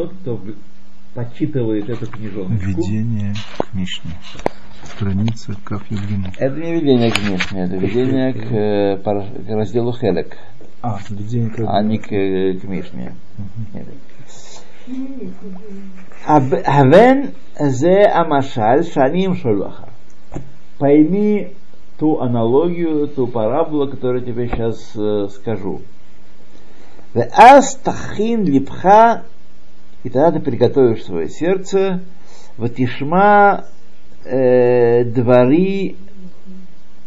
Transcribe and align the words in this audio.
тот, 0.00 0.12
кто 0.20 0.40
почитывает 1.14 1.88
эту 1.88 2.06
книжонку. 2.06 2.52
Введение 2.52 3.34
к 3.58 3.74
Мишне. 3.74 4.12
Страница 4.82 5.54
Каф 5.64 5.82
Евгений. 5.90 6.32
Это 6.38 6.56
не 6.56 6.72
введение 6.72 7.10
к 7.10 7.18
Мишне, 7.28 7.64
это 7.64 7.76
введение 7.76 8.32
к, 8.32 9.02
к 9.02 9.54
разделу 9.54 9.92
Хелек, 9.92 10.36
А, 10.80 10.98
введение 11.08 11.50
к 11.50 11.60
а 11.66 11.82
не 11.82 11.98
к, 11.98 12.10
э, 12.12 12.54
к 12.54 12.64
Мишне. 12.64 13.14
Авен 16.26 17.32
зе 17.58 18.04
амашаль 18.04 18.84
шаним 18.84 19.34
шолаха. 19.34 19.90
Пойми 20.78 21.52
ту 21.98 22.20
аналогию, 22.20 23.06
ту 23.08 23.26
параболу, 23.26 23.90
которую 23.90 24.20
я 24.24 24.32
тебе 24.32 24.48
сейчас 24.48 24.96
э, 24.96 25.28
скажу. 25.28 25.82
Ас 27.14 27.74
тахин 27.76 28.44
липха, 28.44 29.24
и 30.02 30.08
тогда 30.08 30.32
ты 30.32 30.40
приготовишь 30.40 31.04
свое 31.04 31.28
сердце, 31.28 32.00
ватишма 32.56 33.66
э, 34.24 35.04
двори 35.04 35.96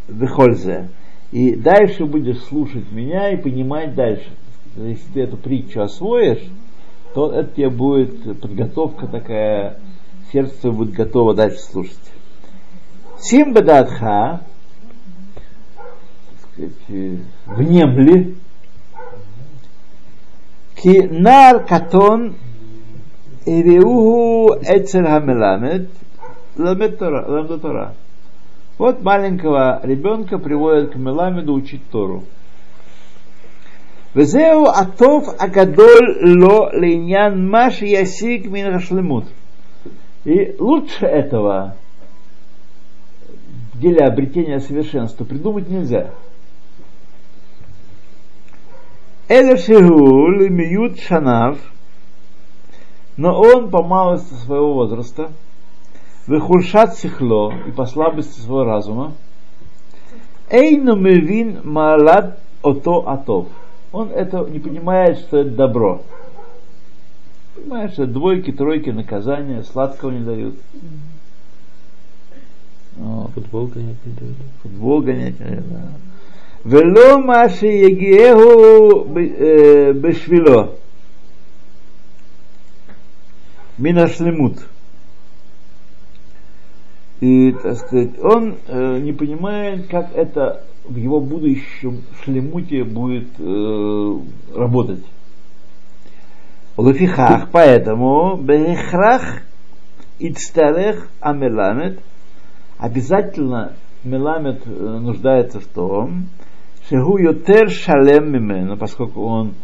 вихользе. 0.08 0.88
И 1.32 1.56
дальше 1.56 2.04
будешь 2.04 2.42
слушать 2.44 2.92
меня 2.92 3.32
и 3.32 3.36
понимать 3.36 3.94
дальше. 3.94 4.30
Если 4.76 5.12
ты 5.12 5.20
эту 5.22 5.36
притчу 5.36 5.80
освоишь, 5.80 6.44
то 7.14 7.32
это 7.32 7.54
тебе 7.54 7.70
будет 7.70 8.40
подготовка 8.40 9.06
такая, 9.06 9.78
сердце 10.32 10.70
будет 10.70 10.92
готово 10.92 11.34
дальше 11.34 11.58
слушать. 11.58 11.98
Сим 13.18 13.52
бадатха, 13.52 14.42
внемли, 17.46 18.36
ки 20.76 21.06
нар 21.08 21.64
катон 21.64 22.34
Ириуху 23.46 24.54
Эцель 24.62 25.04
Хамеламед 25.04 25.90
Ламед 26.56 26.98
Тора. 26.98 27.94
Вот 28.78 29.02
маленького 29.02 29.80
ребенка 29.84 30.38
приводят 30.38 30.92
к 30.92 30.96
Меламеду 30.96 31.52
учить 31.52 31.82
Тору. 31.90 32.24
Везеу 34.14 34.64
Атов 34.64 35.28
Агадоль 35.38 36.38
Ло 36.40 36.70
Линьян 36.72 37.48
Маш 37.48 37.82
Ясик 37.82 38.46
Мин 38.46 38.68
Рашлемут. 38.68 39.26
И 40.24 40.56
лучше 40.58 41.06
этого 41.06 41.76
в 43.74 43.80
деле 43.80 44.06
обретения 44.06 44.60
совершенства 44.60 45.24
придумать 45.24 45.68
нельзя. 45.68 46.10
Элешигу 49.28 50.28
Лимиют 50.28 50.98
Шанав– 51.00 51.58
но 53.16 53.40
он 53.40 53.70
по 53.70 53.82
малости 53.82 54.34
своего 54.34 54.74
возраста, 54.74 55.30
выхуршат 56.26 56.96
сихло 56.96 57.52
и 57.66 57.70
по 57.70 57.86
слабости 57.86 58.40
своего 58.40 58.64
разума, 58.64 59.12
эйну 60.50 60.96
мевин 60.96 61.60
малад 61.64 62.38
ото 62.62 63.08
атов– 63.08 63.48
он 63.94 64.10
это 64.10 64.44
не 64.50 64.58
понимает, 64.58 65.18
что 65.18 65.38
это 65.38 65.50
добро. 65.50 66.02
Понимаешь, 67.54 67.92
что 67.92 68.08
двойки, 68.08 68.50
тройки, 68.50 68.90
наказания, 68.90 69.62
сладкого 69.62 70.10
не 70.10 70.24
дают. 70.24 70.56
Вот. 72.96 73.30
Футбол 73.30 73.68
гонять 73.68 74.04
не 74.04 74.12
дают. 74.14 74.36
Футбол 74.64 75.00
гонять 75.00 75.38
не 75.38 75.46
дают, 75.46 75.68
да. 75.68 75.90
Вело 76.64 77.18
маши 77.18 77.66
егиеху 77.66 79.04
бешвило. 79.94 80.72
Минашлемут. 83.78 84.58
И, 87.20 87.52
так 87.52 87.76
сказать, 87.78 88.18
он 88.22 88.56
э, 88.66 88.98
не 89.00 89.12
понимает, 89.12 89.88
как 89.88 90.14
это 90.14 90.64
в 90.84 90.96
его 90.96 91.20
будущем 91.20 92.02
шлемуте 92.22 92.84
будет 92.84 93.28
э, 93.38 94.18
работать. 94.54 95.04
Луфихах, 96.76 97.50
поэтому 97.52 98.36
бехрах 98.36 99.42
ицтарех 100.18 101.08
амеламет 101.20 102.00
обязательно 102.78 103.74
меламет 104.02 104.62
э, 104.66 104.70
нуждается 104.70 105.60
в 105.60 105.66
том, 105.66 106.28
шегу 106.88 107.18
йотер 107.18 107.70
шалем 107.70 108.32
мимену, 108.32 108.76
поскольку 108.76 109.24
он 109.24 109.54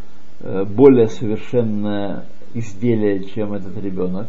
э, 0.40 0.64
более 0.64 1.08
совершенное 1.08 2.24
изделие, 2.54 3.24
чем 3.24 3.52
этот 3.52 3.76
ребенок. 3.82 4.28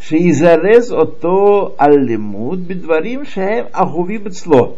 Шеизарез 0.00 0.90
ото 0.90 1.74
аллимут 1.78 2.60
бедварим 2.60 3.24
шеем 3.24 3.66
ахуви 3.72 4.18
бецло 4.18 4.76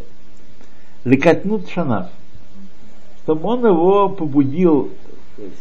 лекатнут 1.04 1.68
шанав, 1.68 2.10
чтобы 3.22 3.48
он 3.48 3.66
его 3.66 4.08
побудил, 4.08 4.90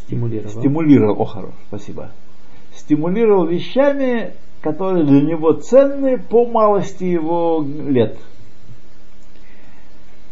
стимулировал, 0.04 0.50
стимулировал, 0.52 1.22
о, 1.22 1.26
хорош, 1.26 1.52
спасибо, 1.68 2.12
стимулировал 2.76 3.46
вещами, 3.46 4.34
которые 4.62 5.06
для 5.06 5.22
него 5.22 5.54
ценны 5.54 6.18
по 6.18 6.46
малости 6.46 7.04
его 7.04 7.66
лет. 7.88 8.18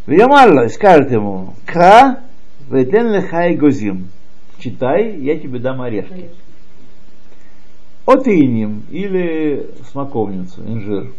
Вьямалла 0.06 0.68
скажет 0.68 1.12
ему, 1.12 1.56
кра 1.66 2.20
ветен 2.70 3.12
лехай 3.12 3.56
гозим, 3.56 4.10
читай, 4.66 5.20
я 5.20 5.40
тебе 5.40 5.60
дам 5.60 5.82
орешки. 5.82 6.30
Отыним 8.06 8.84
или 8.90 9.70
смоковницу, 9.92 10.62
инжир. 10.66 11.12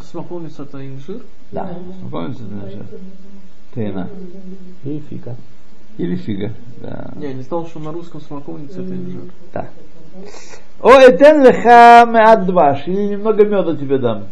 Смоковница 0.00 0.62
это 0.62 0.86
инжир? 0.86 1.22
Да, 1.50 1.78
смоковница 2.00 2.44
это 2.44 2.54
инжир. 2.54 2.86
Тына. 3.74 4.10
Или 4.84 4.98
фига. 5.00 5.36
Или 5.96 6.16
фига, 6.16 6.52
да. 6.80 7.12
Не, 7.16 7.28
я 7.28 7.34
не 7.34 7.42
знал, 7.42 7.66
что 7.66 7.78
на 7.80 7.92
русском 7.92 8.20
смоковница 8.20 8.82
это 8.82 8.94
инжир. 8.94 9.22
Да. 9.52 9.70
О, 10.80 10.90
этен 10.90 11.42
леха 11.42 12.04
меадваш, 12.06 12.86
или 12.86 13.14
немного 13.14 13.44
меда 13.44 13.76
тебе 13.76 13.98
дам. 13.98 14.26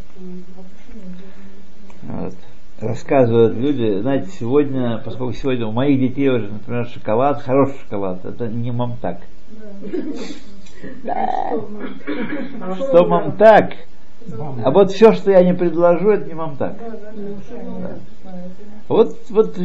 Вот. 2.02 2.34
Рассказывают 2.82 3.56
люди, 3.56 4.00
знаете, 4.00 4.28
сегодня, 4.40 5.00
поскольку 5.04 5.32
сегодня 5.34 5.66
у 5.66 5.72
моих 5.72 6.00
детей 6.00 6.28
уже, 6.28 6.48
например, 6.48 6.86
шоколад, 6.86 7.40
хороший 7.40 7.78
шоколад, 7.78 8.24
это 8.24 8.48
не 8.48 8.72
мамтак. 8.72 9.18
Да. 11.04 11.52
Что 12.74 13.06
мамтак? 13.06 13.74
А 14.64 14.70
вот 14.72 14.90
все, 14.90 15.12
что 15.12 15.30
я 15.30 15.44
не 15.44 15.54
предложу, 15.54 16.10
это 16.10 16.26
не 16.26 16.34
мамтак. 16.34 16.76
Да. 16.76 17.90
Вот, 18.88 19.16
вот, 19.30 19.56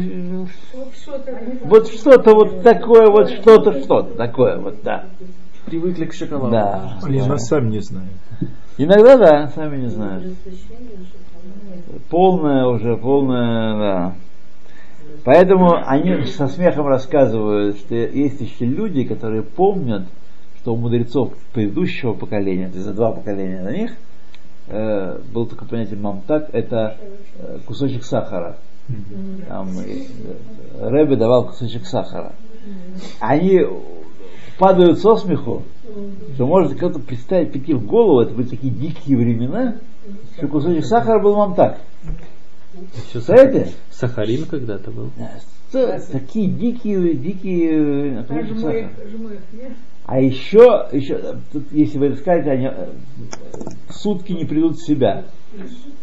вот 1.64 1.88
что-то 1.88 2.34
вот 2.34 2.62
такое, 2.62 3.08
вот 3.08 3.30
что-то, 3.30 3.80
что-то 3.82 4.14
такое, 4.14 4.58
вот, 4.58 4.76
да. 4.84 5.06
Привыкли 5.66 6.04
к 6.04 6.14
шоколаду. 6.14 6.52
Да. 6.52 6.98
Они 7.02 7.20
нас 7.20 7.48
сами 7.48 7.70
не 7.70 7.80
знают. 7.80 8.12
Иногда 8.78 9.16
да, 9.16 9.48
сами 9.48 9.78
не 9.78 9.88
знают. 9.88 10.36
Полная 12.10 12.66
уже, 12.66 12.96
полная, 12.96 13.78
да. 13.78 14.14
Поэтому 15.24 15.74
они 15.84 16.24
со 16.26 16.48
смехом 16.48 16.86
рассказывают, 16.86 17.78
что 17.78 17.94
есть 17.94 18.40
еще 18.40 18.64
люди, 18.64 19.04
которые 19.04 19.42
помнят, 19.42 20.06
что 20.60 20.74
у 20.74 20.76
мудрецов 20.76 21.34
предыдущего 21.52 22.14
поколения, 22.14 22.68
то 22.68 22.74
есть 22.74 22.86
за 22.86 22.94
два 22.94 23.12
поколения 23.12 23.62
на 23.62 23.72
них, 23.76 23.92
э, 24.68 25.20
было 25.32 25.46
такое 25.46 25.68
понятие 25.68 25.98
мамтак, 25.98 26.50
это 26.52 26.96
э, 27.38 27.58
кусочек 27.66 28.04
сахара. 28.04 28.56
Там, 29.48 29.68
э, 29.78 30.06
Рэбе 30.80 31.16
давал 31.16 31.48
кусочек 31.48 31.84
сахара. 31.86 32.32
Они 33.20 33.60
падают 34.58 34.98
со 34.98 35.16
смеху, 35.16 35.62
что 36.34 36.46
может 36.46 36.74
кто-то 36.76 37.00
представить, 37.00 37.52
прийти 37.52 37.74
в 37.74 37.86
голову, 37.86 38.20
это 38.20 38.34
были 38.34 38.46
такие 38.46 38.72
дикие 38.72 39.16
времена, 39.16 39.76
что 40.36 40.48
кусочек 40.48 40.84
сахара 40.84 41.20
был 41.20 41.36
мамтак. 41.36 41.80
Еще 42.74 43.12
Представляете? 43.12 43.72
Сахарин 43.90 44.46
когда-то 44.46 44.90
был. 44.90 45.10
Что, 45.70 46.00
такие 46.12 46.48
дикие, 46.48 47.14
дикие 47.14 48.24
кусочек 48.24 48.58
сахара. 48.58 48.90
А 50.08 50.20
еще, 50.20 50.88
еще 50.90 51.36
тут, 51.52 51.64
если 51.70 51.98
вы 51.98 52.06
это 52.06 52.16
скажете, 52.16 52.50
они 52.50 52.66
э, 52.66 52.88
сутки 53.90 54.32
не 54.32 54.46
придут 54.46 54.78
в 54.78 54.86
себя. 54.86 55.26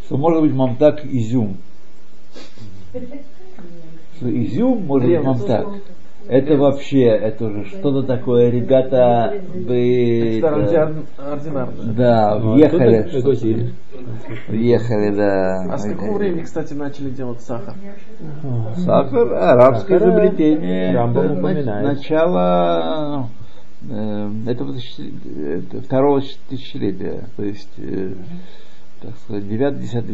Что 0.05 0.17
может 0.17 0.41
быть 0.41 0.53
мамтак 0.53 1.03
изюм. 1.05 1.57
Что 2.93 4.29
изюм 4.29 4.85
может 4.85 5.09
быть 5.09 5.23
мамтак. 5.23 5.67
Это 6.27 6.57
вообще, 6.57 7.04
это 7.04 7.45
уже 7.45 7.66
что-то 7.66 8.04
такое, 8.04 8.50
ребята, 8.50 9.33
вы... 9.54 10.38
это- 10.39 10.48
Экстраординарно. 10.48 11.94
Да, 11.94 12.39
Ну, 12.39 12.54
въехали. 12.54 13.10
Въехали, 14.48 15.16
да. 15.16 15.62
А 15.72 15.77
с 15.77 15.86
какого 15.86 16.18
времени, 16.18 16.42
кстати, 16.42 16.74
начали 16.74 17.10
делать 17.10 17.42
сахар? 17.42 17.74
Сахар, 18.77 19.33
арабское 19.33 20.00
Сахар, 20.00 20.13
изобретение. 20.13 20.94
Нач- 20.94 21.83
начало 21.83 23.30
э, 23.89 24.30
этого 24.48 24.74
второго 25.83 26.22
тысячелетия, 26.50 27.25
то 27.38 27.44
есть, 27.44 27.69
э, 27.77 28.13
так 29.05 29.15
сказать, 29.23 29.47
9, 29.47 29.79
10, 29.79 30.05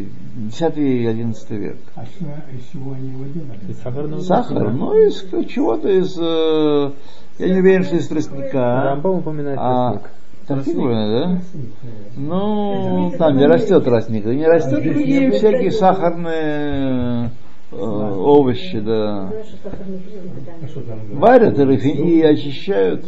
10 0.50 0.76
и 0.76 1.06
11 1.06 1.50
век. 1.50 1.76
А 1.94 2.04
что, 2.04 2.26
из 2.54 2.70
чего 2.72 2.92
они 2.92 3.08
его 3.08 3.24
делали? 3.24 4.20
Сахар, 4.22 4.70
ну 4.70 4.94
из 4.94 5.24
чего-то 5.48 5.88
из, 5.88 6.16
э, 6.18 6.92
я 7.38 7.54
не 7.54 7.60
уверен, 7.60 7.84
что 7.84 7.96
из 7.96 8.06
тростника. 8.08 8.82
Рамбам 8.84 9.18
упоминает 9.18 9.58
А, 9.60 10.00
тростник. 10.46 10.76
тростник, 10.76 10.76
да? 10.76 11.40
Ну, 12.16 13.12
там 13.18 13.36
не 13.38 13.46
растет 13.46 13.84
тростник, 13.84 14.26
не 14.26 14.46
растет 14.46 14.82
другие 14.82 15.30
всякие 15.30 15.70
сахарные 15.72 17.30
э, 17.70 17.76
овощи, 17.76 18.80
да. 18.80 19.30
А? 19.30 19.32
Варят 21.12 21.58
и 21.58 22.22
очищают. 22.22 23.06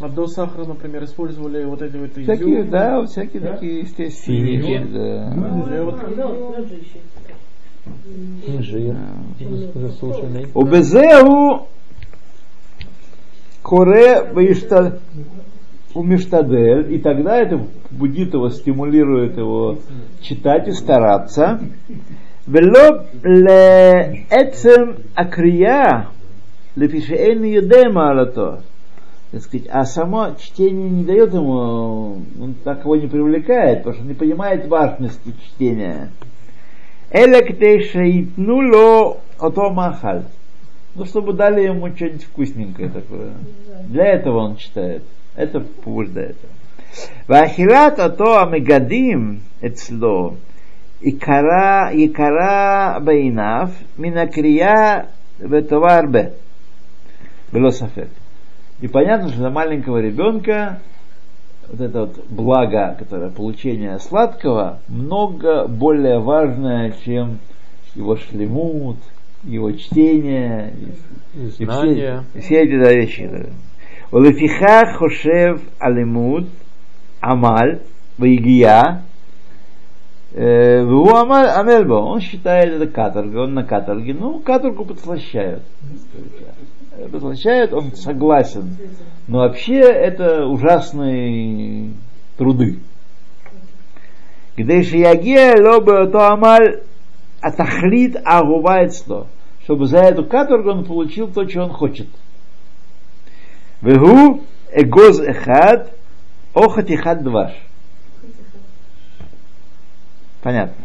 А 0.00 0.08
до 0.08 0.26
сахара, 0.26 0.64
например, 0.64 1.04
использовали 1.04 1.64
вот 1.64 1.82
эти 1.82 1.96
вот 1.96 2.12
Всякие, 2.12 2.60
изюм. 2.62 2.70
да, 2.70 3.00
вот 3.00 3.10
всякие 3.10 3.42
такие 3.42 3.80
естественные 3.80 4.60
Финики. 4.60 4.86
да. 4.92 5.34
Я 5.74 5.84
вот 5.84 6.00
Инжир 8.46 8.96
засушенный. 9.74 10.46
Убезеу 10.54 11.66
коре 13.62 14.30
вишта 14.34 15.00
умиштадель, 15.94 16.94
и 16.94 16.98
тогда 16.98 17.36
это 17.36 17.60
будет 17.90 18.32
его, 18.32 18.48
стимулирует 18.50 19.36
его 19.36 19.78
читать 20.20 20.68
и 20.68 20.72
стараться. 20.72 21.60
Вело 22.46 23.06
ле 23.22 24.26
эцем 24.30 24.96
акрия 25.14 26.08
лефишеэн 26.76 27.44
юдема 27.44 28.10
алато. 28.10 28.62
Так 29.30 29.42
сказать, 29.42 29.68
а 29.70 29.84
само 29.84 30.34
чтение 30.40 30.90
не 30.90 31.04
дает 31.04 31.32
ему, 31.32 32.16
он 32.40 32.54
так 32.64 32.80
его 32.80 32.96
не 32.96 33.06
привлекает, 33.06 33.78
потому 33.78 33.94
что 33.94 34.04
не 34.04 34.14
понимает 34.14 34.66
важности 34.66 35.32
чтения. 35.44 36.10
Электэшеитнуло 37.12 39.18
ото 39.38 39.70
махаль. 39.70 40.24
Ну, 40.96 41.04
чтобы 41.04 41.34
дали 41.34 41.62
ему 41.62 41.94
что-нибудь 41.94 42.24
вкусненькое 42.24 42.88
такое. 42.88 43.34
Для 43.86 44.06
этого 44.06 44.38
он 44.38 44.56
читает. 44.56 45.04
Это 45.36 45.60
побуждает. 45.60 46.36
Вахилат 47.28 48.00
ото 48.00 48.42
амегадим 48.42 49.42
эцло. 49.60 50.34
Икара, 51.00 51.90
икара 51.92 52.98
бейнав, 53.00 53.70
минакрия 53.96 55.06
ветоварбе. 55.38 56.32
Было 57.52 57.70
сафек. 57.70 58.08
И 58.80 58.88
понятно, 58.88 59.28
что 59.28 59.38
для 59.38 59.50
маленького 59.50 59.98
ребенка 59.98 60.80
вот 61.68 61.80
это 61.80 62.00
вот 62.00 62.24
благо, 62.28 62.96
которое 62.98 63.30
получение 63.30 63.98
сладкого, 63.98 64.80
много 64.88 65.66
более 65.66 66.18
важное, 66.18 66.94
чем 67.04 67.38
его 67.94 68.16
шлемут, 68.16 68.96
его 69.44 69.72
чтение, 69.72 70.74
и, 71.34 71.46
и 71.62 71.66
все, 71.66 72.24
все 72.40 72.62
эти 72.62 72.78
да, 72.78 72.92
вещи. 72.92 73.30
Улефиха 74.10 74.86
хошев 74.94 75.60
алимуд 75.78 76.48
амаль 77.20 77.80
ваигия 78.18 79.02
Ву 80.32 81.08
амаль 81.14 81.48
амельбо. 81.48 81.94
Он 81.94 82.20
считает 82.20 82.74
это 82.74 82.86
каторга, 82.86 83.38
он 83.38 83.54
на 83.54 83.64
каторге. 83.64 84.14
Ну, 84.14 84.38
каторгу 84.40 84.84
подслащают. 84.84 85.62
Подслащают, 86.90 87.72
он 87.72 87.92
согласен. 87.94 88.76
Но 89.28 89.38
вообще 89.38 89.78
это 89.78 90.46
ужасные 90.46 91.92
труды. 92.36 92.80
Где 94.56 94.80
ягия 94.80 95.56
лобе 95.56 96.06
то 96.10 96.32
амаль 96.32 96.82
атахлит 97.40 98.16
агувайцло. 98.24 99.28
Чтобы 99.64 99.86
за 99.86 99.98
эту 99.98 100.24
каторгу 100.24 100.70
он 100.70 100.84
получил 100.84 101.28
то, 101.28 101.48
что 101.48 101.62
он 101.62 101.70
хочет. 101.70 102.08
Вегу 103.82 104.42
эгоз 104.72 105.20
эхад 105.20 105.94
охат 106.54 106.90
ихад 106.90 107.22
дваш. 107.22 107.52
Понятно. 110.42 110.84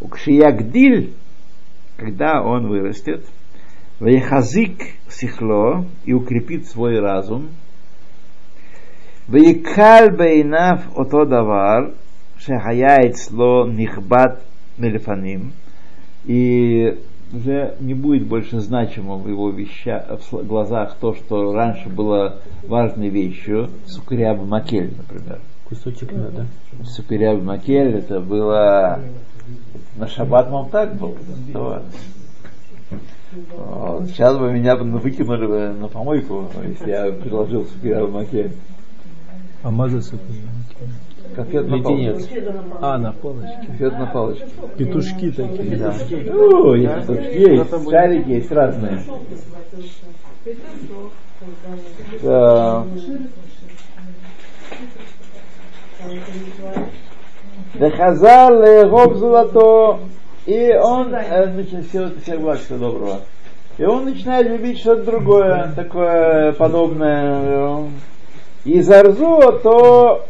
Укшиягдиль, 0.00 1.14
когда 1.96 2.42
он 2.42 2.68
вырастет, 2.68 3.24
Ваяхазик 4.00 4.82
сихло 5.08 5.84
и 6.04 6.12
укрепит 6.12 6.66
свой 6.66 6.98
разум. 6.98 7.50
Ваикаль 9.28 10.10
бейнав 10.10 10.80
ото 10.96 11.24
давар, 11.24 11.92
шахая 12.38 13.12
сло 13.14 13.66
нихбат 13.66 14.42
мелефаним. 14.78 15.52
И 16.24 16.98
уже 17.32 17.74
не 17.80 17.94
будет 17.94 18.26
больше 18.26 18.60
значимым 18.60 19.22
в 19.22 19.28
его 19.28 19.50
веща, 19.50 20.18
в 20.30 20.46
глазах 20.46 20.96
то, 21.00 21.14
что 21.14 21.52
раньше 21.52 21.88
было 21.88 22.40
важной 22.66 23.08
вещью, 23.08 23.70
сукряб 23.86 24.42
макель, 24.44 24.92
например. 24.96 25.40
Кусочек 25.68 26.12
меда. 26.12 26.46
Сукряб 26.84 27.42
макель 27.42 27.96
это 27.96 28.20
было 28.20 29.00
на 29.96 30.08
шаббат 30.08 30.50
вам 30.50 30.68
так 30.68 30.96
был. 30.96 31.16
Вот. 31.52 31.82
Вот. 33.56 34.06
Сейчас 34.06 34.36
бы 34.36 34.52
меня 34.52 34.76
бы 34.76 34.84
выкинули 34.98 35.46
бы 35.46 35.68
на 35.80 35.88
помойку, 35.88 36.48
если 36.66 36.90
я 36.90 37.12
предложил 37.12 37.64
сукряб 37.64 38.10
макель. 38.10 38.52
А 39.62 39.70
мазаться 39.70 40.18
Конфет 41.34 41.68
на 41.68 41.82
палочке. 41.82 42.52
А, 42.80 42.98
на 42.98 43.12
палочке. 43.12 43.66
Конфет 43.66 43.92
на 43.94 44.06
палочке. 44.06 44.46
Петушки 44.76 45.32
такие. 45.32 45.76
Да. 45.76 45.94
Ну, 46.32 46.74
есть, 46.74 47.08
есть, 47.08 47.90
шарики 47.90 48.30
есть 48.30 48.52
разные. 48.52 49.02
Да. 52.22 52.86
Дахазал 57.74 58.62
легов 58.62 59.16
золото. 59.16 60.00
И 60.46 60.72
он, 60.72 61.14
э, 61.14 61.52
значит, 61.52 61.88
все, 61.88 62.10
всех 62.22 62.40
благ, 62.40 62.58
всего 62.58 62.78
доброго. 62.78 63.20
И 63.78 63.84
он 63.84 64.04
начинает 64.04 64.46
любить 64.46 64.78
что-то 64.78 65.04
другое, 65.04 65.72
такое 65.74 66.52
подобное. 66.52 67.88
И 68.64 68.80
зарзу 68.80 69.60
то 69.62 70.26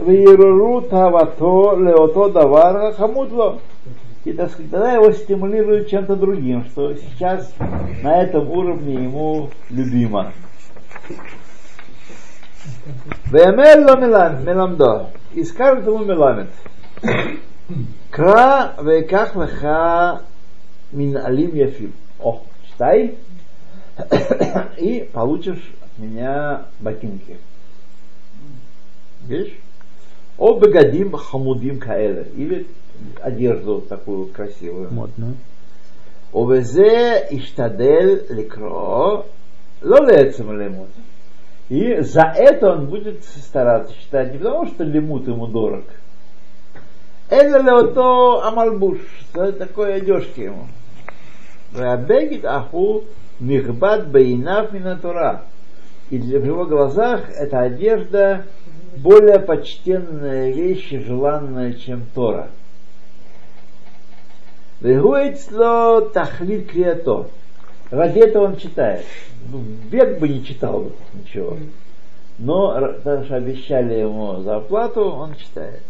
вируру 0.00 0.82
тавато 0.82 1.76
леото 1.76 2.28
давара 2.28 2.92
хамудло. 2.92 3.60
И 4.24 4.32
так 4.32 4.50
сказать, 4.50 4.70
тогда 4.70 4.92
его 4.92 5.10
стимулирует 5.12 5.88
чем-то 5.88 6.14
другим, 6.14 6.64
что 6.66 6.94
сейчас 6.94 7.52
на 8.02 8.22
этом 8.22 8.48
уровне 8.50 8.94
ему 8.94 9.50
любимо. 9.70 10.32
Вемер 13.32 13.80
ло 13.80 13.96
мелам- 13.96 14.44
меламдо. 14.44 15.10
И 15.32 15.42
скажет 15.42 15.86
ему 15.86 16.04
меламет. 16.04 16.50
Кра 18.10 18.74
веках 18.82 19.34
леха 19.36 20.22
мин 20.92 21.16
алим 21.16 21.54
яфим. 21.54 21.92
О, 22.20 22.42
читай. 22.68 23.16
И 24.78 25.08
получишь 25.12 25.72
от 25.82 25.98
меня 25.98 26.66
ботинки. 26.80 27.38
Видишь? 29.26 29.58
О 30.38 30.58
бегадим 30.58 31.12
хамудим 31.12 31.78
каэле. 31.78 32.28
Или 32.36 32.66
одежду 33.20 33.80
такую 33.80 34.26
красивую. 34.26 34.92
Модно. 34.92 35.34
Овезе 36.32 37.26
иштадель 37.30 38.26
ликро 38.30 39.26
ло 39.82 40.06
лецем 40.06 40.58
лемут. 40.58 40.88
И 41.68 42.00
за 42.00 42.22
это 42.36 42.72
он 42.72 42.86
будет 42.86 43.24
стараться 43.24 43.94
читать, 43.94 44.32
не 44.32 44.38
потому 44.38 44.66
что 44.66 44.84
лимут 44.84 45.26
ему 45.28 45.46
дорог. 45.46 45.84
Это 47.32 47.60
леото 47.60 48.44
амальбуш, 48.44 48.98
за 49.32 49.52
такой 49.52 49.94
одежки 49.94 50.40
ему. 50.40 50.66
Вабегит 51.72 52.44
аху 52.44 53.04
михбат 53.40 54.08
бейнав 54.08 54.70
минатура. 54.74 55.44
И 56.10 56.18
в 56.18 56.44
его 56.44 56.66
глазах 56.66 57.30
эта 57.34 57.60
одежда 57.60 58.44
более 58.98 59.38
почтенная 59.38 60.50
вещь 60.50 60.92
и 60.92 60.98
желанная, 60.98 61.72
чем 61.72 62.04
Тора. 62.14 62.50
Вегуэцло 64.82 66.02
тахлит 66.12 66.70
криато. 66.70 67.30
Ради 67.90 68.18
этого 68.18 68.44
он 68.44 68.56
читает. 68.58 69.06
Ну, 69.50 69.64
век 69.90 70.18
бы 70.18 70.28
не 70.28 70.44
читал 70.44 70.80
бы 70.80 70.92
ничего. 71.14 71.56
Но, 72.38 72.74
потому 73.02 73.24
что 73.24 73.36
обещали 73.36 73.94
ему 74.00 74.42
зарплату, 74.42 75.04
он 75.04 75.34
читает. 75.36 75.82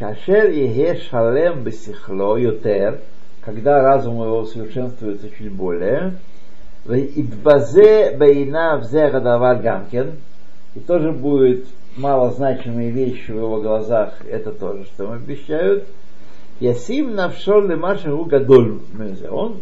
Кашер 0.00 0.48
еге 0.48 0.98
шалем 0.98 1.62
бесихло 1.62 2.34
ютер, 2.38 3.00
когда 3.42 3.82
разум 3.82 4.14
его 4.22 4.46
совершенствуется 4.46 5.28
чуть 5.28 5.52
более, 5.52 6.14
и 6.88 7.22
базе 7.22 8.16
бейна 8.16 8.78
взе 8.78 9.10
гадавар 9.10 9.60
гамкен, 9.60 10.12
и 10.74 10.80
тоже 10.80 11.12
будет 11.12 11.66
малозначимые 11.98 12.90
вещи 12.90 13.30
в 13.30 13.36
его 13.36 13.60
глазах, 13.60 14.14
это 14.24 14.52
тоже, 14.52 14.86
что 14.86 15.02
ему 15.02 15.12
обещают. 15.12 15.84
Ясим 16.60 17.14
навшол 17.14 17.60
лемашаху 17.66 18.24
гадоль 18.24 18.78
Он 19.30 19.58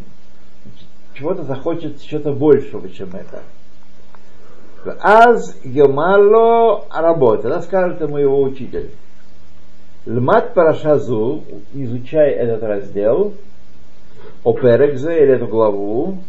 чего-то 1.14 1.42
захочет, 1.42 2.00
чего-то 2.00 2.32
большего, 2.32 2.88
чем 2.88 3.10
это. 3.10 3.42
Аз 5.00 5.56
Гемало 5.64 6.84
работа. 6.94 7.48
Она 7.48 7.60
скажет 7.60 8.00
ему 8.00 8.18
его 8.18 8.40
учитель. 8.40 8.92
Лмат 10.08 10.54
Парашазу, 10.54 11.44
изучай 11.74 12.30
этот 12.30 12.62
раздел, 12.62 13.34
Оперекзе, 14.42 15.22
или 15.22 15.34
эту 15.34 15.48
главу, 15.48 16.22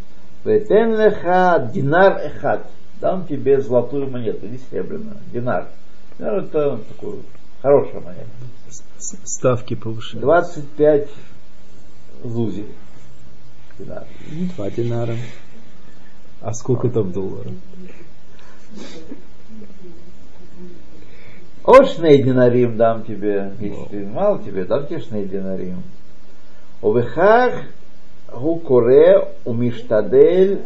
Ветен 0.43 0.97
леха 0.97 1.69
динар 1.73 2.17
эхат. 2.25 2.67
Дам 2.99 3.25
тебе 3.25 3.61
золотую 3.61 4.09
монету, 4.09 4.47
не 4.47 4.57
серебряную, 4.57 5.15
динар. 5.31 5.69
Динар 6.17 6.43
это 6.43 6.79
такую 6.89 7.23
хорошая 7.61 8.01
монета. 8.01 8.29
Ставки 8.97 9.75
повышают. 9.75 10.21
25 10.21 11.07
зузи. 12.25 12.65
Динар. 13.77 14.05
Два 14.57 14.69
динара. 14.71 15.15
А 16.41 16.53
сколько 16.53 16.87
это 16.87 17.01
в 17.01 17.13
Ошный 21.69 22.23
динарим 22.23 22.77
дам 22.77 23.03
тебе, 23.03 23.51
если 23.59 24.03
мало 24.03 24.41
тебе, 24.41 24.65
дам 24.65 24.87
тебе 24.87 25.01
шный 25.01 25.25
динарим. 25.25 25.83
Овехах 26.81 27.53
гу 28.33 28.55
коре 28.55 29.27
умиштадель 29.45 30.61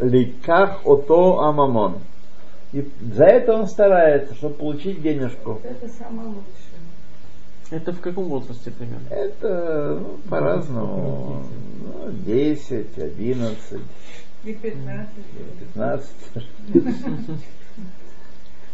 ликах 0.00 0.86
ото 0.86 1.40
амамон. 1.40 1.98
И 2.72 2.88
за 3.12 3.24
это 3.24 3.54
он 3.54 3.66
старается, 3.66 4.36
чтобы 4.36 4.54
получить 4.54 5.02
денежку. 5.02 5.60
Это 5.64 5.88
самое 5.88 6.28
лучшее. 6.28 6.52
Это 7.70 7.92
в 7.92 8.00
каком 8.00 8.26
возрасте 8.26 8.70
примерно? 8.70 9.08
Это 9.10 9.98
ну, 10.00 10.18
по-разному. 10.30 11.42
Ну, 11.82 12.12
10, 12.24 12.96
11, 12.96 13.58
И 14.44 14.52
15. 14.52 15.08
15. 15.74 16.08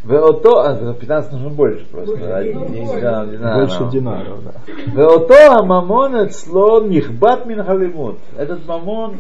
Веото, 0.05 0.59
а 0.59 0.95
15 0.95 1.33
нужно 1.33 1.51
больше 1.51 1.87
просто. 1.87 2.17
Больше, 2.17 2.89
динар, 2.91 3.91
динаров, 3.91 4.45
да. 4.45 4.53
Веото 4.87 5.35
амамон 5.61 6.27
эцло 6.27 6.83
нихбат 6.83 7.47
мин 7.47 7.63
халимут. 7.65 8.19
Этот 8.37 8.67
мамон 8.67 9.19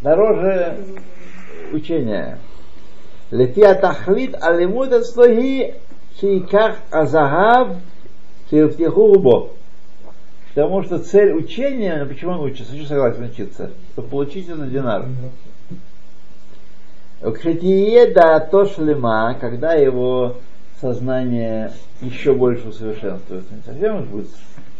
дороже 0.00 0.76
учения. 1.72 2.38
Лефи 3.32 3.62
атахлит 3.62 4.36
алимут 4.40 4.92
эцло 4.92 5.26
ги 5.26 5.74
шейках 6.20 6.76
азагав 6.90 7.76
шейфтиху 8.48 9.14
губо. 9.14 9.50
Потому 10.54 10.82
что 10.82 10.98
цель 10.98 11.32
учения, 11.32 11.96
ну, 12.02 12.08
почему 12.08 12.32
он 12.32 12.40
учится? 12.40 12.72
Почему 12.72 12.86
согласен 12.86 13.24
учиться? 13.24 13.70
Чтобы 13.92 14.08
получить 14.08 14.48
этот 14.48 14.70
динар. 14.70 15.06
Кхетие 17.20 18.12
да 18.14 18.40
то 18.40 18.64
шлема, 18.64 19.36
когда 19.38 19.74
его 19.74 20.36
сознание 20.80 21.72
еще 22.00 22.34
больше 22.34 22.68
усовершенствуется. 22.68 23.54
Не 23.54 23.62
совсем 23.62 24.00
уж 24.00 24.04
будет 24.06 24.28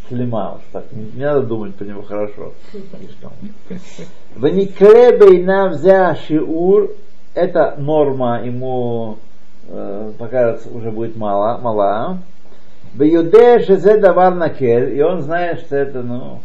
шлема, 0.08 0.54
уж 0.54 0.62
так, 0.72 0.90
не, 0.92 1.04
не 1.12 1.24
надо 1.24 1.42
думать 1.42 1.74
про 1.74 1.84
него 1.84 2.02
хорошо. 2.02 2.54
слишком. 2.72 3.32
Ваникле 4.36 5.18
бейна 5.18 5.68
взя 5.68 6.16
шиур, 6.16 6.90
это 7.34 7.74
норма 7.76 8.42
ему 8.42 9.18
э, 9.68 10.12
покажется 10.18 10.70
уже 10.70 10.90
будет 10.90 11.16
мало, 11.16 11.58
мала. 11.58 12.18
Беюде 12.94 13.60
шезе 13.64 13.98
давар 13.98 14.34
накель, 14.34 14.96
и 14.96 15.02
он 15.02 15.22
знает, 15.22 15.60
что 15.60 15.76
это, 15.76 16.02
ну, 16.02 16.40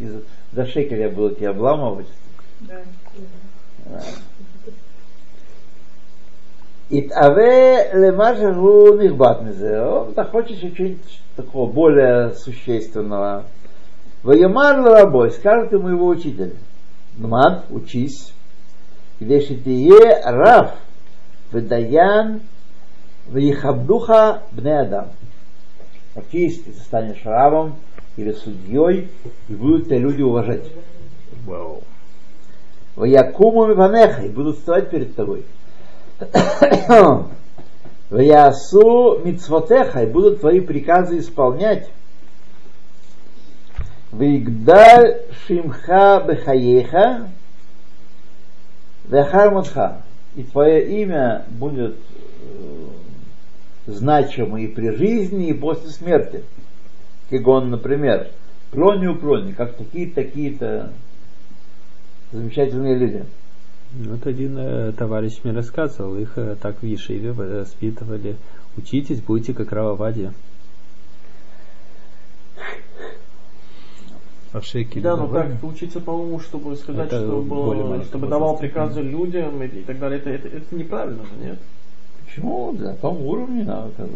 из, 0.00 0.12
за 0.52 0.66
шекеля 0.66 1.08
будут 1.08 1.38
тебя 1.38 1.50
обламывать. 1.50 2.08
Да. 2.60 2.82
Итаве 6.90 7.90
лемашаху 7.92 8.96
нихбат. 8.98 9.42
Он 9.42 10.24
хочет 10.24 10.58
чуть-чуть 10.58 11.20
такого 11.36 11.70
более 11.70 12.32
существенного. 12.32 13.44
Ваямар 14.22 14.82
рабой, 14.82 15.30
скажет 15.30 15.72
ему 15.72 15.88
его 15.90 16.06
учитель. 16.06 16.54
Нмад, 17.18 17.66
учись. 17.70 18.32
Где 19.20 19.40
шитие 19.40 20.22
раф, 20.24 20.72
выдаян, 21.52 22.40
вихабдуха 23.28 24.42
бне 24.52 24.80
адам. 24.80 25.08
Учись, 26.14 26.62
ты 26.62 26.72
станешь 26.72 27.20
равом 27.24 27.76
или 28.16 28.32
судьей, 28.32 29.10
и 29.48 29.52
будут 29.52 29.86
тебя 29.86 29.98
люди 29.98 30.22
уважать. 30.22 30.64
Ваякуму 32.96 33.66
мипанеха, 33.66 34.22
и 34.22 34.28
будут 34.28 34.56
вставать 34.56 34.90
перед 34.90 35.14
тобой. 35.14 35.44
Ваясу 38.10 39.20
мицвотеха, 39.24 40.02
и 40.02 40.06
будут 40.06 40.40
твои 40.40 40.60
приказы 40.60 41.18
исполнять. 41.18 41.88
Вигдаль 44.12 45.20
шимха 45.46 46.24
бехаеха 46.26 47.28
вехармутха. 49.04 50.02
И 50.36 50.44
твое 50.44 51.02
имя 51.02 51.44
будет 51.48 51.96
э, 51.96 52.86
значимо 53.86 54.60
и 54.60 54.68
при 54.68 54.90
жизни, 54.90 55.48
и 55.48 55.52
после 55.52 55.90
смерти. 55.90 56.44
Кигон, 57.30 57.70
например, 57.70 58.28
Проню 58.70 59.16
Прони, 59.16 59.52
как 59.52 59.74
такие-то, 59.74 60.14
такие-то 60.14 60.92
замечательные 62.32 62.94
люди. 62.96 63.24
Ну, 63.92 64.12
Вот 64.12 64.26
один 64.26 64.56
э, 64.58 64.92
товарищ 64.92 65.40
мне 65.44 65.52
рассказывал, 65.52 66.16
их 66.18 66.32
э, 66.36 66.56
так 66.60 66.82
в 66.82 66.86
Ешиве 66.86 67.32
воспитывали. 67.32 68.36
Учитесь, 68.76 69.20
будете 69.20 69.54
как 69.54 69.72
Рававадия. 69.72 70.32
А 74.52 74.60
в 74.60 74.64
шейке 74.64 75.00
Да, 75.00 75.16
но 75.16 75.26
добавили? 75.26 75.52
так 75.52 75.64
учиться, 75.64 76.00
по-моему, 76.00 76.40
чтобы 76.40 76.74
сказать, 76.76 77.08
Это 77.08 77.20
чтобы, 77.20 77.42
более 77.42 77.84
маленький 77.84 78.08
чтобы 78.08 78.28
давал 78.28 78.56
приказы 78.56 79.02
людям 79.02 79.62
и, 79.62 79.66
и 79.66 79.82
так 79.82 79.98
далее, 79.98 80.18
это, 80.18 80.30
это, 80.30 80.48
это 80.48 80.74
неправильно 80.74 81.22
же, 81.24 81.30
нет? 81.44 81.58
Почему? 82.24 82.72
На 82.72 82.94
том 82.94 83.20
уровне 83.22 83.64
надо, 83.64 83.90
это 83.90 84.08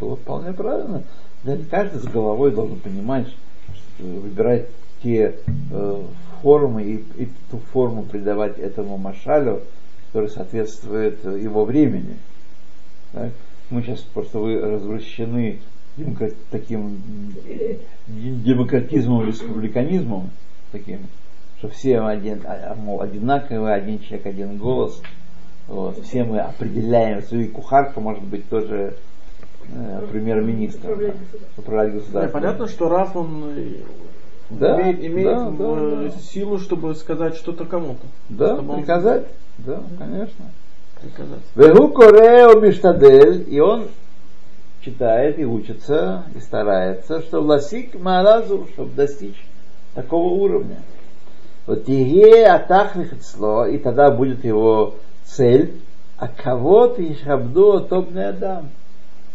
было 0.00 0.16
вполне 0.16 0.52
правильно. 0.52 1.02
Да, 1.42 1.56
каждый 1.70 2.00
с 2.00 2.04
головой 2.04 2.52
должен 2.52 2.78
понимать, 2.78 3.26
что 3.26 4.04
выбирать 4.04 4.68
те 5.04 5.36
э, 5.70 6.02
формы 6.42 6.82
и, 6.82 6.94
и 7.22 7.28
ту 7.50 7.58
форму 7.72 8.02
придавать 8.02 8.58
этому 8.58 8.96
машалю, 8.96 9.60
который 10.08 10.30
соответствует 10.30 11.24
э, 11.24 11.38
его 11.38 11.64
времени. 11.64 12.16
Так? 13.12 13.30
Мы 13.70 13.82
сейчас 13.82 14.00
просто 14.00 14.38
вы 14.38 14.60
развращены 14.60 15.60
демократ- 15.96 16.34
таким 16.50 16.98
демократизмом, 18.08 19.26
республиканизмом, 19.26 20.30
таким, 20.72 21.00
что 21.58 21.68
все 21.68 22.00
один, 22.00 22.42
а, 22.44 22.72
а, 22.72 22.74
мол, 22.74 23.00
одинаковые, 23.00 23.74
один 23.74 24.00
человек, 24.00 24.26
один 24.26 24.56
голос. 24.58 25.00
Вот, 25.66 26.04
все 26.04 26.24
мы 26.24 26.40
определяем, 26.40 27.20
и 27.20 27.46
кухарка 27.46 28.00
может 28.00 28.22
быть 28.22 28.46
тоже 28.50 28.96
э, 29.72 30.06
премьер-министр, 30.10 30.90
Управлять 30.90 31.16
да, 31.32 31.38
управлять 31.56 31.92
Да, 31.92 31.98
государством. 32.00 32.32
понятно, 32.32 32.68
что 32.68 32.88
Раф, 32.90 33.16
он 33.16 33.44
э, 33.56 33.76
Да, 34.50 34.90
имеет, 34.92 35.24
да, 35.24 35.50
да, 35.50 35.64
э, 35.78 36.10
да. 36.12 36.20
силу, 36.20 36.58
чтобы 36.58 36.94
сказать 36.94 37.36
что-то 37.36 37.64
кому-то. 37.64 38.06
Да, 38.28 38.56
он 38.56 38.80
приказать, 38.80 39.26
да, 39.58 39.80
конечно. 39.98 40.44
приказать. 41.00 41.40
Вегу 41.54 41.88
корео 41.88 42.60
и 43.48 43.60
он 43.60 43.88
читает 44.82 45.38
и 45.38 45.44
учится, 45.44 46.24
и 46.34 46.40
старается, 46.40 47.22
что 47.22 47.40
ласик 47.40 47.98
маразу, 47.98 48.68
чтобы 48.74 48.94
достичь 48.94 49.42
такого 49.94 50.34
уровня. 50.34 50.76
Вот 51.66 51.86
тиге 51.86 52.44
атах 52.46 52.94
вихацло, 52.94 53.66
и 53.66 53.78
тогда 53.78 54.10
будет 54.10 54.44
его 54.44 54.96
цель, 55.24 55.80
а 56.18 56.28
кого-то 56.28 57.02
ишабду 57.02 57.80
топный 57.80 58.28
адам. 58.28 58.68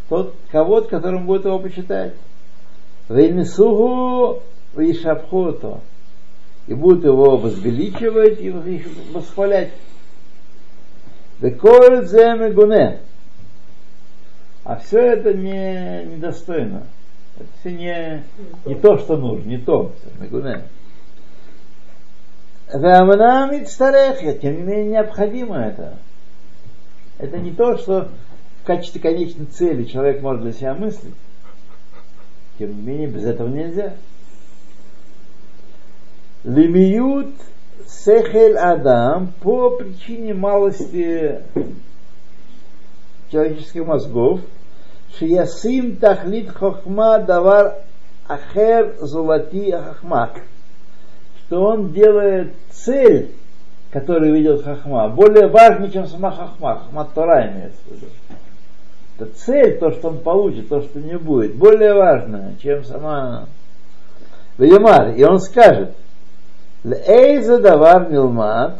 Тот 0.07 0.35
кого-то, 0.51 0.89
которым 0.89 1.25
будет 1.25 1.45
его 1.45 1.59
почитать. 1.59 2.13
Вейнесугу 3.09 4.41
вишабхуто. 4.75 5.79
и 6.67 6.73
будут 6.73 7.03
его 7.03 7.37
возвеличивать 7.37 8.39
и 8.41 8.51
восхвалять. 9.11 9.71
Веколь 11.39 12.53
гуне. 12.53 12.99
А 14.63 14.75
все 14.75 14.99
это 14.99 15.33
не, 15.33 16.05
недостойно. 16.05 16.83
Это 17.37 17.49
все 17.59 17.71
не, 17.71 18.23
не 18.65 18.75
то, 18.75 18.97
что 18.97 19.17
нужно, 19.17 19.47
не 19.47 19.57
то. 19.57 19.93
Мегуне. 20.19 20.63
Вамна 22.71 23.49
мицтарехя, 23.51 24.33
тем 24.33 24.57
не 24.57 24.61
менее 24.61 24.91
необходимо 24.91 25.57
это. 25.57 25.97
Это 27.17 27.37
не 27.39 27.51
то, 27.51 27.77
что 27.77 28.09
в 28.61 28.65
качестве 28.65 29.01
конечной 29.01 29.47
цели 29.47 29.85
человек 29.85 30.21
может 30.21 30.43
для 30.43 30.53
себя 30.53 30.75
мыслить. 30.75 31.15
Тем 32.59 32.75
не 32.75 32.81
менее, 32.81 33.07
без 33.07 33.25
этого 33.25 33.47
нельзя. 33.47 33.95
Лимиют 36.43 37.33
сехель 37.85 38.57
адам 38.57 39.33
по 39.41 39.71
причине 39.71 40.33
малости 40.33 41.41
человеческих 43.29 43.85
мозгов, 43.85 44.39
шиясим 45.17 45.97
тахлит 45.97 46.49
хохма 46.49 47.19
давар 47.19 47.75
ахер 48.27 48.95
золоти 49.01 49.71
хохма, 49.71 50.29
что 51.39 51.61
он 51.61 51.91
делает 51.91 52.53
цель, 52.71 53.31
которую 53.91 54.33
видел 54.33 54.63
хохма, 54.63 55.09
более 55.09 55.47
важной, 55.47 55.91
чем 55.91 56.07
сама 56.07 56.31
хохма. 56.31 56.75
Хохма 56.79 57.07
Тора 57.13 57.51
имеется 57.51 57.81
в 57.85 57.91
виду. 57.91 58.05
Это 59.17 59.33
цель, 59.33 59.77
то, 59.77 59.91
что 59.91 60.07
он 60.07 60.19
получит, 60.19 60.69
то, 60.69 60.81
что 60.81 60.99
не 61.01 61.17
будет, 61.17 61.55
более 61.55 61.93
важно, 61.95 62.55
чем 62.61 62.85
сама 62.85 63.47
Веймар. 64.57 65.09
И 65.15 65.23
он 65.23 65.41
скажет, 65.41 65.95
Эйза 66.83 67.59
давар 67.59 68.07
Значит, 68.09 68.79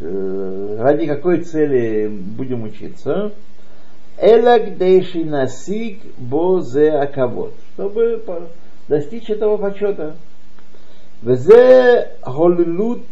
э, 0.00 0.76
ради 0.80 1.06
какой 1.06 1.42
цели 1.42 2.08
будем 2.08 2.62
учиться? 2.62 3.32
Элак 4.20 4.78
дейши 4.78 5.24
насик 5.24 6.00
бозе 6.16 6.92
акавод. 6.92 7.52
Чтобы 7.74 8.22
достичь 8.88 9.30
этого 9.30 9.58
почета. 9.58 10.16
Везе 11.22 12.12
голлют 12.24 13.02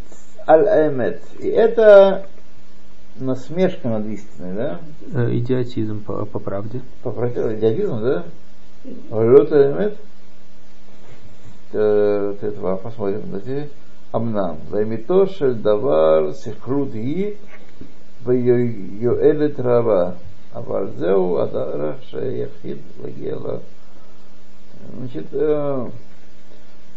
аль 0.49 0.89
эмет. 0.89 1.21
И 1.39 1.49
это 1.49 2.27
насмешка 3.17 3.89
над 3.89 4.07
истиной, 4.07 4.55
да? 4.55 4.81
Э, 5.13 5.29
Идиотизм 5.33 6.03
по, 6.05 6.25
по 6.25 6.39
правде. 6.39 6.81
По 7.03 7.11
правде, 7.11 7.57
идиотизм, 7.57 8.01
да? 8.01 8.25
Голлют 9.11 9.53
аль 9.53 9.95
эмет. 11.76 12.44
Т2, 12.44 12.78
посмотрим, 12.78 13.22
подожди. 13.22 13.62
אמנם, 14.16 14.56
לאמיתו 14.72 15.28
של 15.28 15.62
דבר 15.62 16.34
סכרות 16.34 16.94
היא 16.94 17.32
ויועלת 18.24 19.60
רבה, 19.60 20.12
אבל 20.56 20.88
זהו 20.98 21.40
הדרך 21.40 22.04
שהיחיד 22.04 22.78
להגיע 23.04 23.36
לה. 23.36 23.58
Значит, 24.98 25.28
э, 25.32 25.90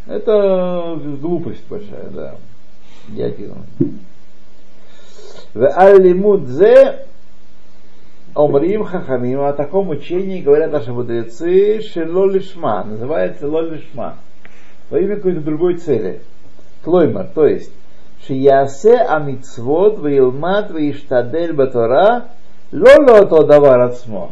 это 0.06 0.99
глупость 1.20 1.64
большая, 1.68 2.08
да. 2.11 2.37
Идиотизм. 3.08 3.62
В 5.52 5.68
алимуд 5.68 6.49
зе 6.49 7.04
Омрим 8.34 8.84
хахамим, 8.84 9.42
о 9.42 9.52
таком 9.52 9.90
учении 9.90 10.42
говорят 10.42 10.73
наши 10.73 10.92
мудрецы, 10.92 11.80
шело 11.82 12.28
лишма, 12.28 12.82
называется 12.82 13.46
ло 13.46 13.61
лишма, 13.61 14.16
во 14.89 15.00
имя 15.00 15.15
какой-то 15.17 15.41
другой 15.41 15.77
цели. 15.77 16.22
Клоймар, 16.84 17.27
то 17.34 17.46
есть, 17.46 17.72
Шиясе 18.25 18.96
амитсвот 18.98 20.00
вейлмат 20.00 20.72
вейштадель 20.72 21.53
батора 21.53 22.25
лоло 22.72 23.25
то 23.25 23.43
давар 23.43 23.81
ацмо. 23.81 24.31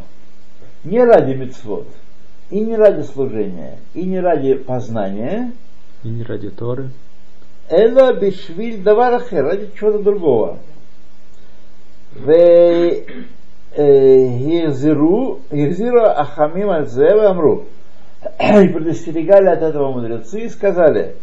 Не 0.84 1.04
ради 1.04 1.34
мицвод, 1.34 1.86
и 2.50 2.60
не 2.60 2.76
ради 2.76 3.02
служения, 3.02 3.78
и 3.94 4.04
не 4.04 4.20
ради 4.20 4.54
познания, 4.54 5.52
И 6.04 6.08
не 6.08 6.22
ради 6.22 6.50
Торы. 6.50 6.90
Эла 7.68 8.14
бишвиль 8.14 8.82
даварахе, 8.82 9.40
ради 9.40 9.70
чего-то 9.78 9.98
другого. 9.98 10.58
В 12.14 12.32
Хирзиру, 13.74 15.40
Хирзиру 15.50 16.04
Ахамим 16.04 16.70
Альзева 16.70 17.30
Амру. 17.30 17.66
И 18.38 18.68
предостерегали 18.68 19.46
от 19.46 19.62
этого 19.62 19.92
мудрецы 19.92 20.40
и 20.40 20.48
сказали, 20.48 21.16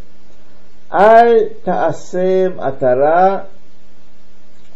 Аль 0.90 1.50
таасем 1.64 2.60
атара 2.60 3.48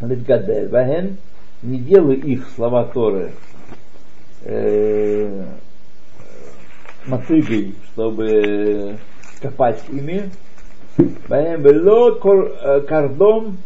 литгадель 0.01 0.69
бахен, 0.69 1.19
не 1.63 1.79
делай 1.79 2.17
их 2.17 2.49
слова 2.55 2.85
Торы 2.85 3.33
э, 4.45 5.45
мотыгой, 7.07 7.75
чтобы 7.93 8.99
копать 9.41 9.83
ими. 9.89 10.31
Бахен 11.29 11.63
бело 11.63 12.13
кардом 12.83 13.59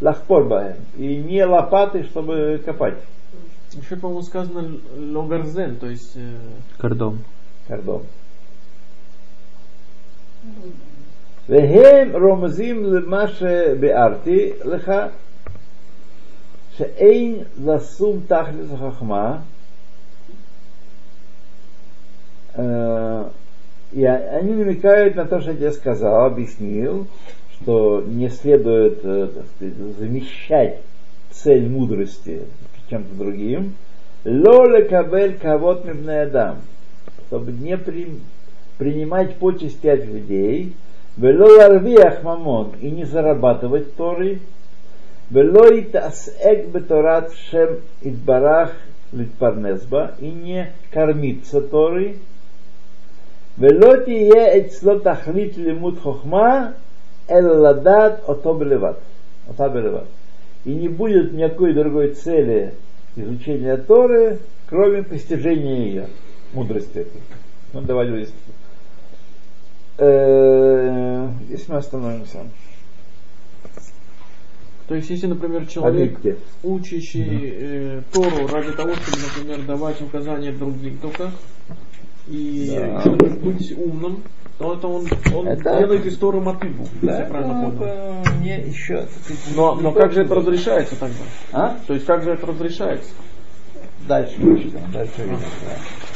лахпор 0.00 0.44
бахен. 0.44 0.76
И 0.96 1.16
не 1.16 1.44
лопаты, 1.44 2.04
чтобы 2.04 2.60
копать. 2.64 2.98
Еще, 3.72 3.96
по-моему, 3.96 4.22
сказано 4.22 4.78
логарзен, 4.96 5.76
то 5.76 5.86
есть 5.88 6.16
э, 6.16 6.34
Кордом 6.78 7.18
Кардом. 7.67 8.01
והם 11.49 12.11
רומזים 12.15 12.83
למה 12.83 13.27
שביארתי 13.27 14.51
לך, 14.65 14.91
שאין 16.77 17.43
לשום 17.65 18.19
תכלס 18.27 18.71
החוכמה, 18.73 19.37
Э, 22.53 23.29
и 23.91 24.03
они 24.03 24.53
намекают 24.53 25.15
на 25.15 25.25
то, 25.25 25.39
что 25.41 25.51
я 25.51 25.57
тебе 25.57 25.71
сказал, 25.71 26.25
объяснил, 26.25 27.07
что 27.53 28.03
не 28.05 28.29
следует 28.29 28.99
э, 29.03 29.27
так 29.33 29.45
сказать, 29.55 29.75
замещать 29.97 30.77
цель 31.31 31.69
мудрости 31.69 32.41
чем-то 32.89 33.15
другим. 33.15 33.75
Лоле 34.25 34.83
кабель 34.85 35.37
кавот 35.37 35.85
адам, 35.85 36.57
чтобы 37.27 37.51
не 37.51 37.77
при, 37.77 38.19
принимать 38.77 39.35
почести 39.35 39.87
от 39.87 40.05
людей, 40.05 40.73
вело 41.17 41.59
арвиах 41.59 42.23
мамон, 42.23 42.73
и 42.81 42.89
не 42.89 43.05
зарабатывать 43.05 43.95
Торой, 43.95 44.41
вело 45.29 45.67
и 45.67 45.81
тасэк 45.81 46.67
беторат 46.67 47.33
шем 47.49 47.77
идбарах 48.01 48.71
литпарнесба, 49.11 50.15
и 50.19 50.27
не 50.29 50.71
кормиться 50.91 51.61
Торой, 51.61 52.17
ולא 53.57 53.93
תהיה 54.05 54.57
אצלו 54.57 54.99
תכלית 54.99 55.57
לימוד 55.57 55.99
חוכמה, 55.99 56.71
אלא 57.31 57.69
לדעת 57.69 58.13
אותו 58.27 58.53
בלבד. 58.53 58.93
אותה 59.47 59.67
בלבד. 59.67 60.05
И 60.65 60.73
не 60.75 60.89
будет 60.89 61.33
никакой 61.33 61.73
другой 61.73 62.09
цели 62.09 62.73
изучения 63.15 63.77
Торы, 63.77 64.37
кроме 64.67 65.01
постижения 65.01 65.85
ее, 65.85 66.07
мудрости 66.56 66.98
этой. 66.98 67.20
Ну, 67.74 67.82
давайте 67.82 68.16
здесь. 68.24 68.34
Э, 69.98 71.28
Здесь 71.46 71.68
мы 71.68 71.76
остановимся. 71.76 72.46
То 74.88 74.94
есть, 74.94 75.10
если, 75.10 75.26
например, 75.26 75.66
человек, 75.66 76.16
Объекте. 76.18 76.36
учащий 76.62 77.26
э, 77.42 78.02
Тору 78.12 78.46
ради 78.46 78.72
того, 78.72 78.94
чтобы, 78.94 79.18
например, 79.22 79.66
давать 79.66 80.00
указания 80.00 80.52
другим 80.52 80.98
только, 80.98 81.32
и 82.28 82.72
Да. 82.76 83.00
чтобы 83.00 83.26
быть 83.30 83.72
умным, 83.76 84.22
то 84.58 84.74
это 84.74 84.86
он, 84.86 85.06
он 85.34 85.48
Это- 85.48 85.78
делает 85.78 86.06
из 86.06 86.16
Торы 86.18 86.40
мотыву, 86.40 86.86
если 87.02 87.06
я 87.08 87.24
правильно 87.26 87.62
ну, 87.62 87.72
понял. 87.72 87.82
это 87.84 88.30
мне 88.38 88.58
еще. 88.60 88.98
так 89.02 89.10
сказать, 89.10 89.56
Но, 89.56 89.74
не 89.74 89.82
но 89.82 89.92
как 89.92 90.12
же 90.12 90.22
это 90.22 90.34
разрешается 90.36 90.94
тогда? 90.96 91.24
А? 91.52 91.76
То 91.86 91.94
есть 91.94 92.06
как 92.06 92.22
же 92.22 92.30
это 92.30 92.46
разрешается? 92.46 93.10
Дальше 94.06 94.36
прочитаем, 94.40 94.92
дальше 94.92 95.14
видим. 95.22 95.38
да. 95.38 96.15